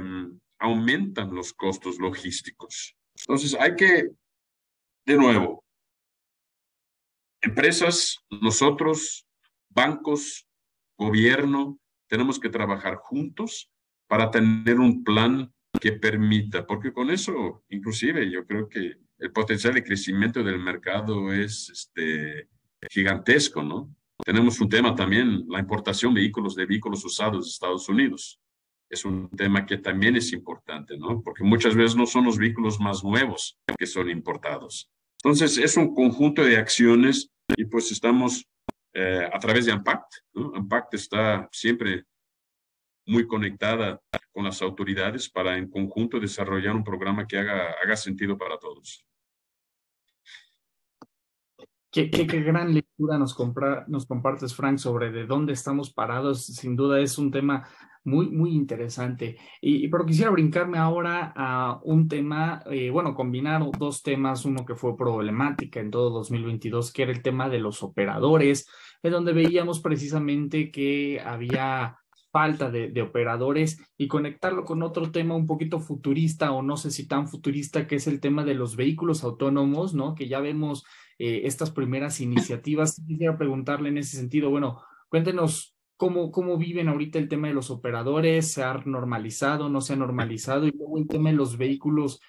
[0.60, 2.96] aumentan los costos logísticos.
[3.16, 4.10] Entonces, hay que,
[5.06, 5.64] de nuevo,
[7.42, 9.26] empresas, nosotros,
[9.70, 10.48] bancos,
[10.98, 13.72] gobierno, tenemos que trabajar juntos
[14.08, 19.74] para tener un plan que permita, porque con eso, inclusive, yo creo que el potencial
[19.74, 22.48] de crecimiento del mercado es este,
[22.90, 23.94] gigantesco, ¿no?
[24.24, 28.40] Tenemos un tema también, la importación de vehículos de vehículos usados de Estados Unidos.
[28.90, 31.22] Es un tema que también es importante, ¿no?
[31.22, 34.90] Porque muchas veces no son los vehículos más nuevos que son importados.
[35.24, 38.46] Entonces, es un conjunto de acciones y pues estamos
[38.94, 40.14] eh, a través de AMPACT.
[40.34, 40.56] ¿no?
[40.56, 42.06] AMPACT está siempre
[43.06, 44.02] muy conectada
[44.38, 49.04] con las autoridades para en conjunto desarrollar un programa que haga, haga sentido para todos.
[51.92, 56.46] Qué, qué, gran lectura nos, compra, nos compartes, Frank, sobre de dónde estamos parados.
[56.46, 57.68] Sin duda es un tema
[58.04, 59.40] muy, muy interesante.
[59.60, 64.76] Y, pero quisiera brincarme ahora a un tema, eh, bueno, combinar dos temas, uno que
[64.76, 68.70] fue problemática en todo 2022, que era el tema de los operadores,
[69.02, 71.98] en donde veíamos precisamente que había
[72.32, 77.08] falta de, operadores y conectarlo con otro tema un poquito futurista o no sé si
[77.08, 80.16] tan futurista, que es el tema de los vehículos autónomos, ¿no?
[80.16, 80.86] Que ya vemos
[81.20, 83.02] eh, estas primeras iniciativas.
[83.08, 87.72] Quisiera preguntarle en ese sentido, bueno, cuéntenos cómo, cómo viven ahorita el tema de los
[87.72, 92.22] operadores, se ha normalizado, no se ha normalizado, y luego el tema de los vehículos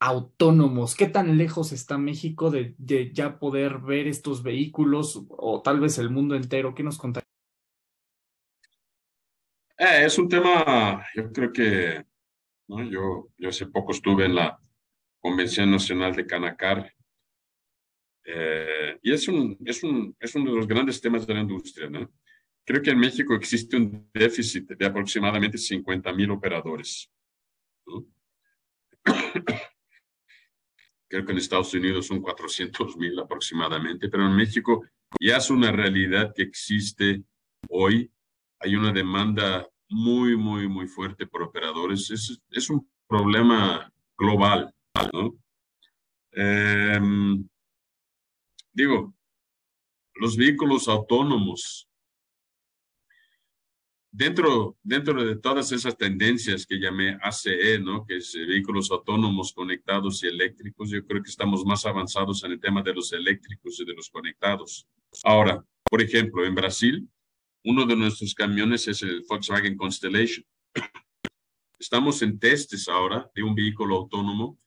[0.00, 0.94] autónomos.
[0.94, 2.74] ¿Qué tan lejos está México de,
[3.14, 6.74] ya poder ver estos vehículos o tal vez el mundo entero?
[6.74, 7.23] ¿Qué nos contaría?
[9.76, 12.04] Eh, es un tema, yo creo que,
[12.68, 12.82] ¿no?
[12.84, 14.58] yo, yo hace poco estuve en la
[15.20, 16.94] Convención Nacional de Canacar
[18.24, 21.90] eh, y es, un, es, un, es uno de los grandes temas de la industria.
[21.90, 22.10] ¿no?
[22.64, 27.10] Creo que en México existe un déficit de aproximadamente 50 mil operadores.
[31.08, 34.84] creo que en Estados Unidos son 400 mil aproximadamente, pero en México
[35.20, 37.22] ya es una realidad que existe
[37.68, 38.10] hoy.
[38.60, 42.10] Hay una demanda muy, muy, muy fuerte por operadores.
[42.10, 44.74] Es, es un problema global,
[45.12, 45.36] ¿no?
[46.32, 47.46] Em,
[48.72, 49.14] digo,
[50.16, 51.88] los vehículos autónomos
[54.14, 58.06] dentro, dentro de todas esas tendencias que llamé ACE, ¿no?
[58.06, 62.52] que es eh, vehículos autónomos conectados y eléctricos, yo creo que estamos más avanzados en
[62.52, 64.86] el tema de los eléctricos y de los conectados.
[65.24, 67.08] Ahora, por ejemplo, en Brasil,
[67.64, 70.44] uno de nuestros camiones es el Volkswagen Constellation.
[71.78, 74.58] Estamos en testes ahora de un vehículo autónomo,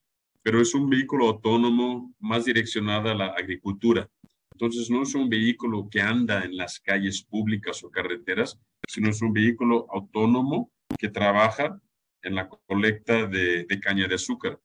[0.42, 4.10] pero es un vehículo autónomo más direccionado a la agricultura.
[4.52, 9.22] Entonces, no es un vehículo que anda en las calles públicas o carreteras, sino es
[9.22, 11.80] un vehículo autónomo que trabaja
[12.24, 14.60] en la colecta de, caña de azúcar.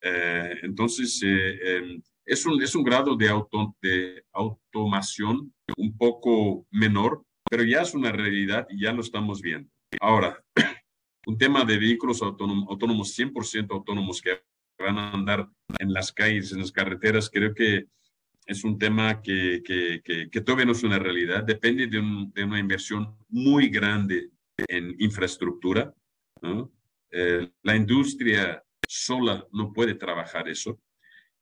[0.00, 6.66] Eh, entonces, eh, em, es, un, es un grado de, auto, de automación un poco
[6.70, 7.22] menor,
[7.54, 9.70] pero ya es una realidad y ya lo estamos viendo.
[10.00, 10.44] Ahora,
[11.26, 14.42] un tema de vehículos autónomos, autónomos 100% autónomos que
[14.76, 17.86] van a andar en las calles, en las carreteras, creo que
[18.44, 21.44] es un tema que, que, que, todavía no es una realidad.
[21.44, 22.02] Depende de,
[22.34, 24.30] de una inversión muy grande
[24.66, 25.94] en infraestructura.
[27.12, 30.80] Eh, la industria sola no puede trabajar eso.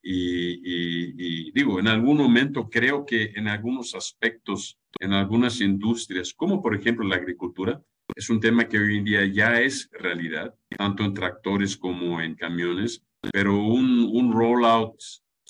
[0.05, 6.61] Y, y, digo, en algún momento creo que en algunos aspectos, en algunas industrias, como
[6.61, 7.81] por ejemplo la agricultura,
[8.13, 12.35] es un tema que hoy en día ya es realidad, tanto en tractores como en
[12.35, 14.99] camiones, pero un, un rollout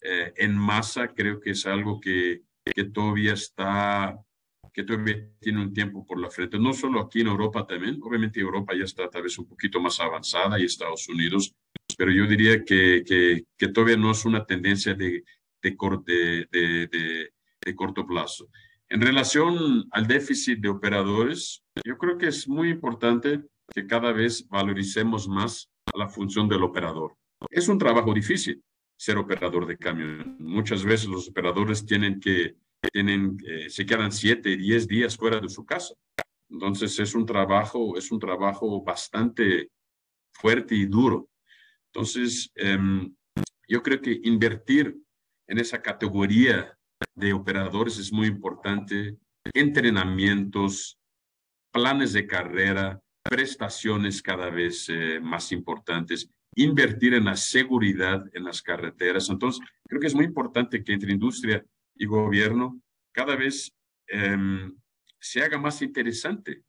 [0.04, 4.20] eh, en masa creo que es algo que, que todavía está,
[4.72, 6.60] que todavía tiene un tiempo por la frente.
[6.60, 10.00] No solo aquí en Europa también, obviamente Europa ya está tal vez un poquito más
[10.00, 11.56] avanzada y Estados Unidos,
[11.98, 13.04] pero yo diría que,
[13.58, 15.24] que, todavía no es una tendencia de,
[15.62, 17.30] de, de,
[17.62, 18.50] de corto plazo.
[18.90, 23.42] En relación al déficit de operadores, yo creo que es muy importante
[23.74, 27.16] que cada vez valoricemos más la función del operador.
[27.50, 28.64] Es un trabajo difícil
[28.98, 30.36] ser operador de camión.
[30.40, 32.56] Muchas veces los operadores tienen que,
[32.92, 35.94] tienen, eh, se quedan siete, diez días fuera de su casa.
[36.50, 39.70] Entonces es un trabajo, es un trabajo bastante
[40.34, 41.30] fuerte y duro.
[41.94, 43.14] Entonces, em,
[43.68, 44.98] yo creo que invertir
[45.48, 46.76] en esa categoría
[47.14, 49.18] de operadores es muy importante,
[49.54, 50.98] entrenamientos,
[51.72, 58.64] planes de carrera, prestaciones cada vez eh, más importantes, invertir en la seguridad en las
[58.64, 59.30] carreteras.
[59.30, 61.64] Entonces, creo que es muy importante que entre industria
[61.96, 63.72] y gobierno cada vez
[64.08, 64.76] em,
[65.20, 66.64] se haga más interesante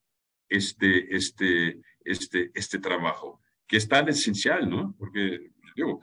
[0.50, 4.94] este, este, este, este trabajo, que es tan esencial, ¿no?
[4.98, 6.00] Porque, digo,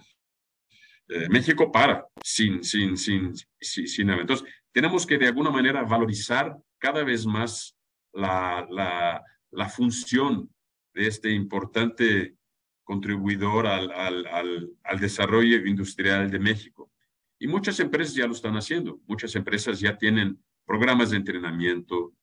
[1.08, 6.58] eh, México para sin, sin, sin, sin, sin Entonces, tenemos que de alguna manera valorizar
[6.78, 7.78] cada vez más
[8.13, 10.50] la, la, la función
[10.93, 12.36] de este importante
[12.84, 16.91] contribuidor al, al, al, al, desarrollo industrial de México.
[17.39, 19.00] Y muchas empresas ya lo están haciendo.
[19.08, 22.13] Muchas empresas ya tienen programas de entrenamiento,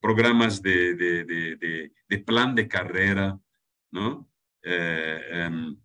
[0.00, 3.38] programas de, de, de, de plan de carrera,
[3.90, 4.28] ¿no?
[4.70, 5.76] Eh, em,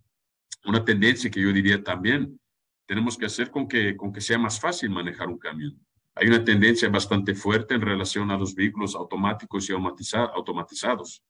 [0.66, 2.38] una tendencia que yo diría también
[2.86, 5.80] tenemos que hacer con que, con que sea más fácil manejar un camión.
[6.16, 11.24] Hay una tendencia bastante fuerte en relación a los vehículos automáticos y automatizados.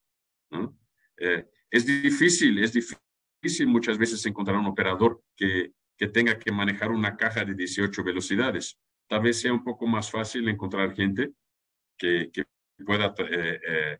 [1.18, 6.92] Eh, es difícil, es difícil muchas veces encontrar un operador que, que tenga que manejar
[6.92, 8.80] una caja de 18 velocidades.
[9.08, 11.34] Tal vez sea un poco más fácil encontrar gente
[11.98, 12.46] que, que
[12.84, 14.00] pueda eh,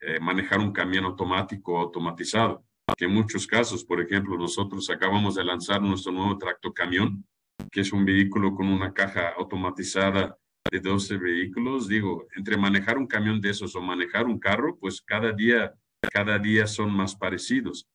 [0.00, 2.64] eh, manejar un camión automático o automatizado
[2.96, 7.24] que en muchos casos, por ejemplo, nosotros acabamos de lanzar nuestro nuevo tracto camión,
[7.70, 10.38] que es un vehículo con una caja automatizada
[10.70, 11.88] de 12 vehículos.
[11.88, 15.74] Digo, entre manejar un camión de esos o manejar un carro, pues cada día,
[16.12, 17.86] cada día son más parecidos.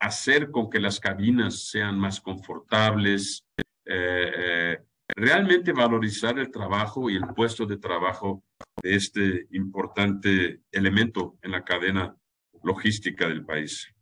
[0.00, 3.44] Hacer con que las cabinas sean más confortables,
[3.84, 4.78] eh, eh,
[5.16, 8.44] realmente valorizar el trabajo y el puesto de trabajo
[8.82, 12.16] de este importante elemento en la cadena
[12.62, 13.92] logística del país.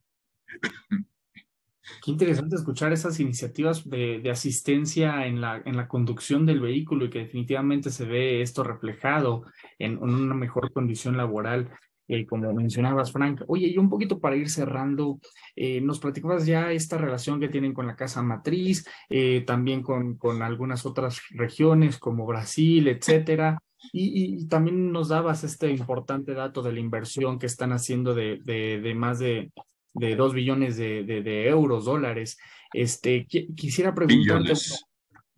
[2.02, 7.04] Qué interesante escuchar esas iniciativas de, de, asistencia en la, en la conducción del vehículo
[7.04, 9.44] y que definitivamente se ve esto reflejado
[9.78, 11.70] en, una mejor condición laboral.
[12.08, 13.42] Eh, como mencionabas, Frank.
[13.48, 15.18] Oye, y un poquito para ir cerrando,
[15.56, 20.16] eh, nos platicabas ya esta relación que tienen con la casa matriz, eh, también con,
[20.16, 23.58] con algunas otras regiones como Brasil, etcétera.
[23.92, 28.40] Y, y, también nos dabas este importante dato de la inversión que están haciendo de,
[28.44, 29.50] de, de más de
[29.98, 32.38] de 2 billones de, de, euros, dólares.
[32.72, 34.42] Este, quisiera preguntarte.
[34.42, 34.84] Billones,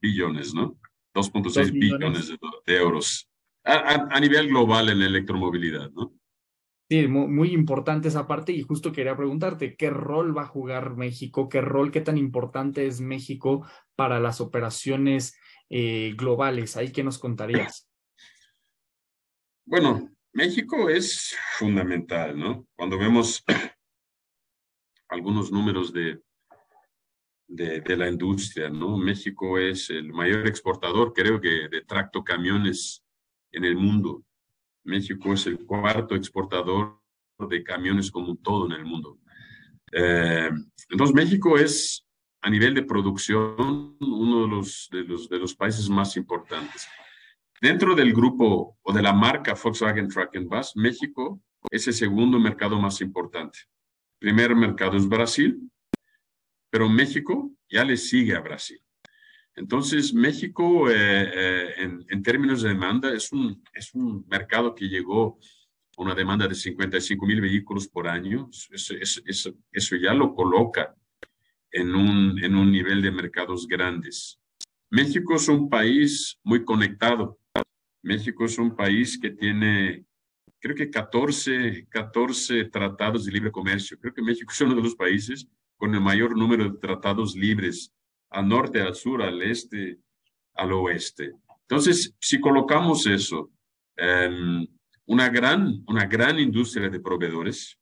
[0.00, 0.78] billones ¿no?
[1.14, 2.28] 2.6 billones,
[2.66, 3.28] de, euros.
[3.64, 6.12] A, a, nivel global en la electromovilidad, ¿no?
[6.90, 11.50] Sí, muy, importante esa parte y justo quería preguntarte, ¿qué rol va a jugar México?
[11.50, 16.78] ¿Qué rol, qué tan importante es México para las operaciones eh, globales?
[16.78, 17.90] ¿Ahí qué nos contarías?
[19.66, 22.66] Bueno, México es fundamental, ¿no?
[22.74, 23.44] Cuando vemos
[25.08, 26.20] algunos números de,
[27.48, 28.96] de, la industria, ¿no?
[28.96, 33.02] México es el mayor exportador, creo que, de tractocamiones
[33.52, 34.22] en el mundo.
[34.84, 37.00] México es el cuarto exportador
[37.48, 39.18] de camiones como todo en el mundo.
[39.92, 40.50] Eh,
[40.90, 42.06] entonces, México es,
[42.42, 46.86] a nivel de producción, uno de los, de los, de los países más importantes.
[47.60, 51.40] Dentro del grupo o de la marca Volkswagen Truck and Bus, México
[51.70, 53.58] es el segundo mercado más importante
[54.18, 55.70] primer mercado es Brasil,
[56.70, 58.80] pero México ya le sigue a Brasil.
[59.54, 65.38] Entonces, México, eh, eh, en, términos de demanda, es un, es un mercado que llegó
[65.96, 68.48] a una demanda de 55 mil vehículos por año.
[68.70, 70.94] Eso, eso, eso, ya lo coloca
[71.72, 74.38] en un, en un nivel de mercados grandes.
[74.90, 77.40] México es un país muy conectado.
[78.02, 80.04] México es un país que tiene
[80.60, 83.98] creo que 14, 14 tratados de libre comercio.
[83.98, 85.46] Creo que México es uno de los países
[85.76, 87.94] con el mayor número de tratados libres,
[88.30, 89.98] al norte, al sur, al este,
[90.54, 91.32] al oeste.
[91.62, 93.50] Entonces, si colocamos eso,
[93.96, 94.66] em,
[95.06, 97.78] una, gran, una gran industria de proveedores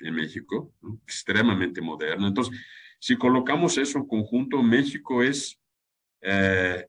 [0.00, 0.74] en México,
[1.06, 2.28] extremadamente moderna.
[2.28, 2.58] Entonces,
[2.98, 5.58] si colocamos eso en conjunto, México es,
[6.22, 6.86] eh,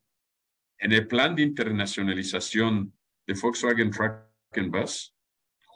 [0.80, 2.94] en el plan de internacionalización
[3.26, 4.24] de Volkswagen Truck
[4.54, 5.14] and Bus,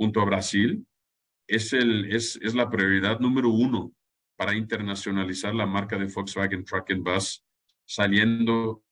[0.02, 0.84] junto a Brasil,
[1.48, 3.94] es, el, es, es la prioridad número uno
[4.36, 7.46] para internacionalizar la marca de Volkswagen Truck and Bus,
[7.86, 8.84] saliendo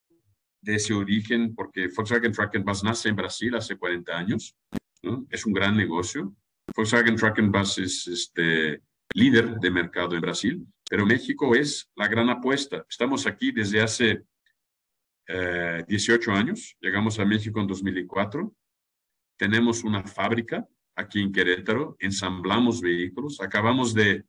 [0.62, 4.56] de ese origen, porque Volkswagen Truck and Bus nace en Brasil hace 40 años,
[5.32, 6.36] es un gran negocio.
[6.76, 8.84] Volkswagen Truck and Bus es este,
[9.16, 12.86] líder de mercado en Brasil, pero México es la gran apuesta.
[12.88, 14.22] Estamos aquí desde hace
[15.88, 18.56] 18 eh, años, llegamos a México en 2004,
[19.40, 20.68] tenemos una fábrica
[21.00, 24.26] aquí en Querétaro, ensamblamos vehículos, acabamos de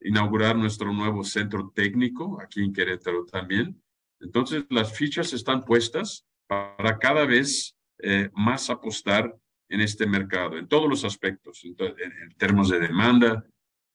[0.00, 3.80] inaugurar nuestro nuevo centro técnico aquí en Querétaro también.
[4.20, 9.34] Entonces, las fichas están puestas para cada vez eh, más apostar
[9.68, 11.76] en este mercado, en todos los aspectos, en,
[12.36, 13.44] términos de demanda,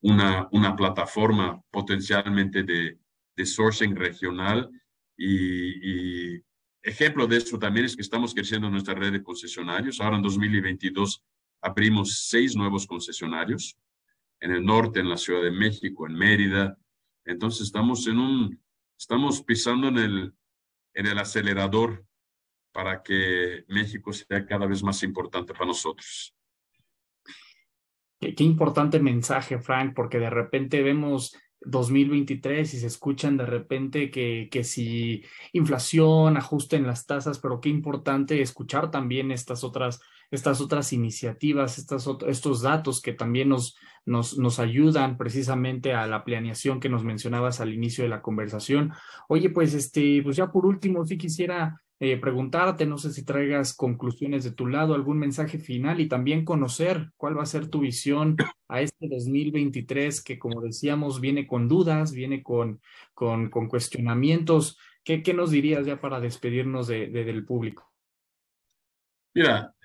[0.02, 3.00] una, una plataforma potencialmente de,
[3.36, 4.70] de sourcing regional
[5.18, 6.44] y,
[6.82, 10.00] ejemplo de eso también es que estamos creciendo nuestra red de concesionarios.
[10.00, 11.24] Ahora en 2022
[11.66, 13.76] abrimos seis nuevos concesionarios
[14.40, 16.78] en el norte, en la Ciudad de México, en Mérida.
[17.26, 18.62] Entonces estamos en un,
[18.98, 20.34] estamos pisando en el,
[20.94, 22.06] en el acelerador
[22.72, 26.36] para que México sea cada vez más importante para nosotros.
[28.20, 34.50] Qué, importante mensaje, Frank, porque de repente vemos 2023 y se escuchan de repente que,
[34.52, 40.00] que si inflación, ajusten las tasas, pero qué importante escuchar también estas otras,
[40.32, 46.24] estas otras iniciativas, estas, estos datos que también nos, nos, nos ayudan precisamente a la
[46.24, 48.94] planeación que nos mencionabas al inicio de la conversación.
[49.28, 53.74] Oye, pues este, pues ya por último, sí quisiera eh, preguntarte, no sé si traigas
[53.74, 57.80] conclusiones de tu lado, algún mensaje final y también conocer cuál va a ser tu
[57.80, 58.36] visión
[58.68, 62.82] a este 2023 que, como decíamos, viene con dudas, viene con,
[63.14, 64.78] con, con cuestionamientos.
[65.06, 67.95] ¿Qué, ¿Qué, nos dirías ya para despedirnos de, del público?
[69.36, 69.76] Mira,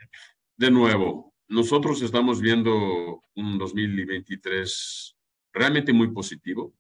[0.57, 5.17] de nuevo, nosotros estamos viendo un 2023
[5.53, 6.73] realmente muy positivo.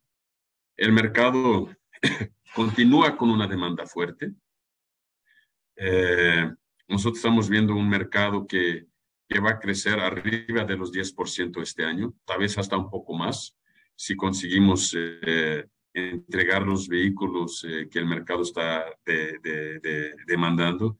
[0.76, 1.68] El mercado
[2.54, 4.34] continúa con una demanda fuerte
[5.82, 6.52] eh,
[6.88, 8.86] nosotros estamos viendo un mercado que,
[9.26, 13.14] que, va a crecer arriba de los 10% este año, tal vez hasta un poco
[13.14, 13.56] más,
[13.96, 20.98] si conseguimos eh, entregar los vehículos eh, que el mercado está de, demandando.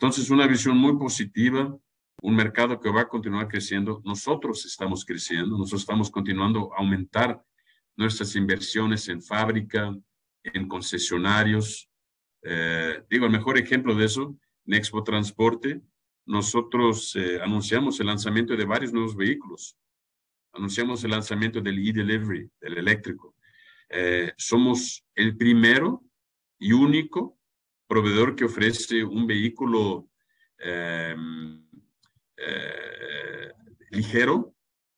[0.00, 1.76] Entonces, una visión muy positiva,
[2.22, 4.00] un mercado que va a continuar creciendo.
[4.04, 7.42] Nosotros estamos creciendo, nosotros estamos continuando a aumentar
[7.96, 9.92] nuestras inversiones en fábrica,
[10.44, 11.88] en concesionarios,
[12.42, 14.36] eh, digo, el mejor ejemplo de eso,
[14.66, 15.80] en Expo Transporte,
[16.26, 19.76] nosotros eh, anunciamos el lanzamiento de varios nuevos vehículos.
[20.52, 23.34] Anunciamos el lanzamiento del e-delivery, del eléctrico.
[23.88, 26.04] Eh, somos el primero
[26.58, 27.37] y único
[27.88, 30.08] proveedor que ofrece un vehículo
[30.58, 31.66] em,
[33.90, 34.54] ligero,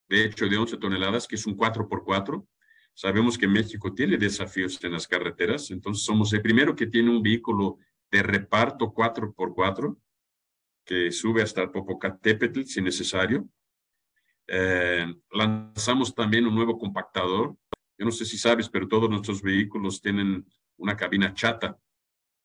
[0.08, 2.46] de hecho de 11 toneladas, que es un 4x4,
[3.00, 7.22] Sabemos que México tiene desafíos en las carreteras, entonces somos el primero que tiene un
[7.22, 7.78] vehículo
[8.10, 9.96] de reparto 4x4
[10.84, 13.48] que sube hasta Popocatépetl si necesario.
[14.46, 17.56] Eh, lanzamos también un nuevo compactador.
[17.96, 20.44] Yo no sé si sabes, pero todos nuestros vehículos tienen
[20.76, 21.78] una cabina chata.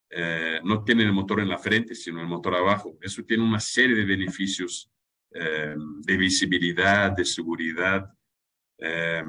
[0.09, 2.97] Eh, no tienen el motor en la frente, sino el motor abajo.
[3.01, 4.91] Eso tiene una serie de beneficios
[5.31, 8.09] eh, de visibilidad, de seguridad.
[8.77, 9.23] Eh,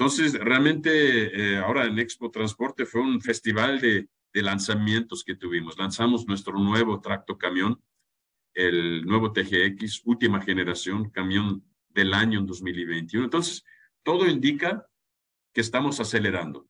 [0.00, 5.76] entonces, realmente eh, ahora en Expo Transporte fue un festival de, de, lanzamientos que tuvimos.
[5.76, 7.78] Lanzamos nuestro nuevo tracto camión,
[8.54, 13.26] el nuevo TGX, última generación, camión del año en 2021.
[13.26, 13.62] Entonces,
[14.02, 14.86] todo indica
[15.52, 16.69] que estamos acelerando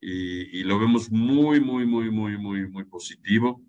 [0.00, 3.62] y, lo vemos muy, muy, muy, muy, muy, muy positivo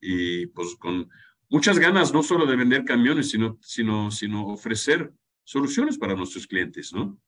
[0.00, 1.08] y pues con
[1.48, 5.12] muchas ganas no solo de vender camiones, sino, sino, sino ofrecer
[5.44, 7.18] soluciones para nuestros clientes, ¿no?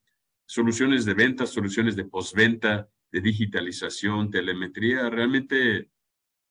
[0.47, 5.09] Soluciones de venta, soluciones de postventa, de digitalización, telemetría.
[5.11, 5.91] Realmente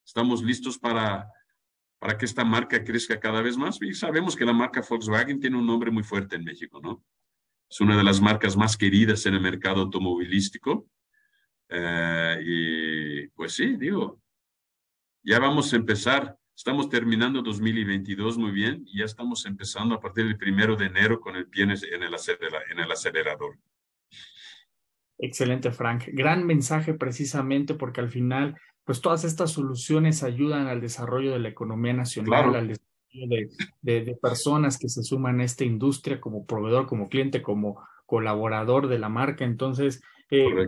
[0.06, 1.28] estamos listos para,
[2.00, 3.82] para que esta marca crezca cada vez más.
[3.82, 7.04] Y sabemos que la marca Volkswagen tiene un nombre muy fuerte en México, ¿no?
[7.70, 10.90] Es una de las marcas más queridas en el mercado automovilístico.
[11.72, 14.22] Eh, y pues sí, digo,
[15.24, 20.26] ya vamos a empezar Estamos terminando 2022 muy bien y ya estamos empezando a partir
[20.26, 23.58] del primero de enero con el pie en el, acelerador.
[25.18, 26.04] Excelente, Frank.
[26.10, 31.50] Gran mensaje precisamente porque al final, pues todas estas soluciones ayudan al desarrollo de la
[31.50, 33.50] economía nacional, al desarrollo
[33.82, 38.88] de, de, personas que se suman a esta industria como proveedor, como cliente, como colaborador
[38.88, 39.46] de la marca.
[39.46, 40.68] Entonces, eh,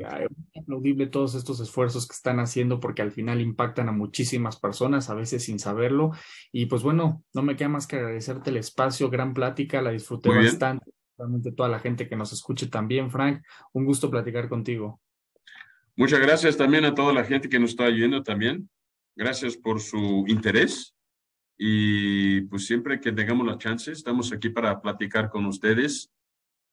[0.63, 5.13] aplaudible todos estos esfuerzos que están haciendo porque al final impactan a muchísimas personas, a
[5.13, 6.11] veces sin saberlo.
[6.51, 10.29] Y pues bueno, no me queda más que agradecerte el espacio, gran plática, la disfruté
[10.29, 10.91] bastante.
[11.17, 13.11] realmente toda la gente que nos escuche también.
[13.11, 13.43] Frank,
[13.73, 14.99] un gusto platicar contigo.
[15.95, 18.69] Muchas gracias también a toda la gente que nos está oyendo también.
[19.15, 20.95] Gracias por su interés.
[21.57, 26.11] Y pues siempre que tengamos la chance, estamos aquí para platicar con ustedes,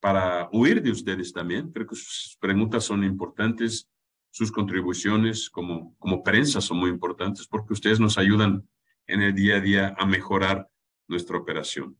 [0.00, 1.70] para huir de ustedes también.
[1.72, 3.88] Creo que sus preguntas son importantes,
[4.30, 8.66] sus contribuciones como, como prensa son muy importantes porque ustedes nos ayudan
[9.06, 10.68] en el día a día a mejorar
[11.08, 11.96] nuestra operación.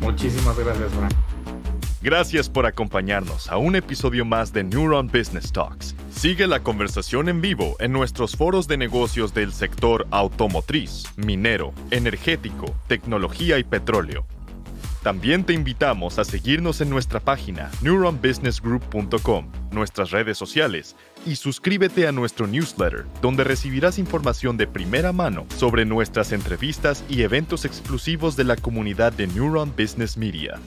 [0.00, 1.12] Muchísimas gracias, Frank.
[2.02, 5.96] Gracias por acompañarnos a un episodio más de Neuron Business Talks.
[6.10, 12.72] Sigue la conversación en vivo en nuestros foros de negocios del sector automotriz, minero, energético,
[12.86, 14.24] tecnología y petróleo.
[15.06, 22.10] También te invitamos a seguirnos en nuestra página neuronbusinessgroup.com, nuestras redes sociales y suscríbete a
[22.10, 28.42] nuestro newsletter, donde recibirás información de primera mano sobre nuestras entrevistas y eventos exclusivos de
[28.42, 30.58] la comunidad de Neuron Business Media.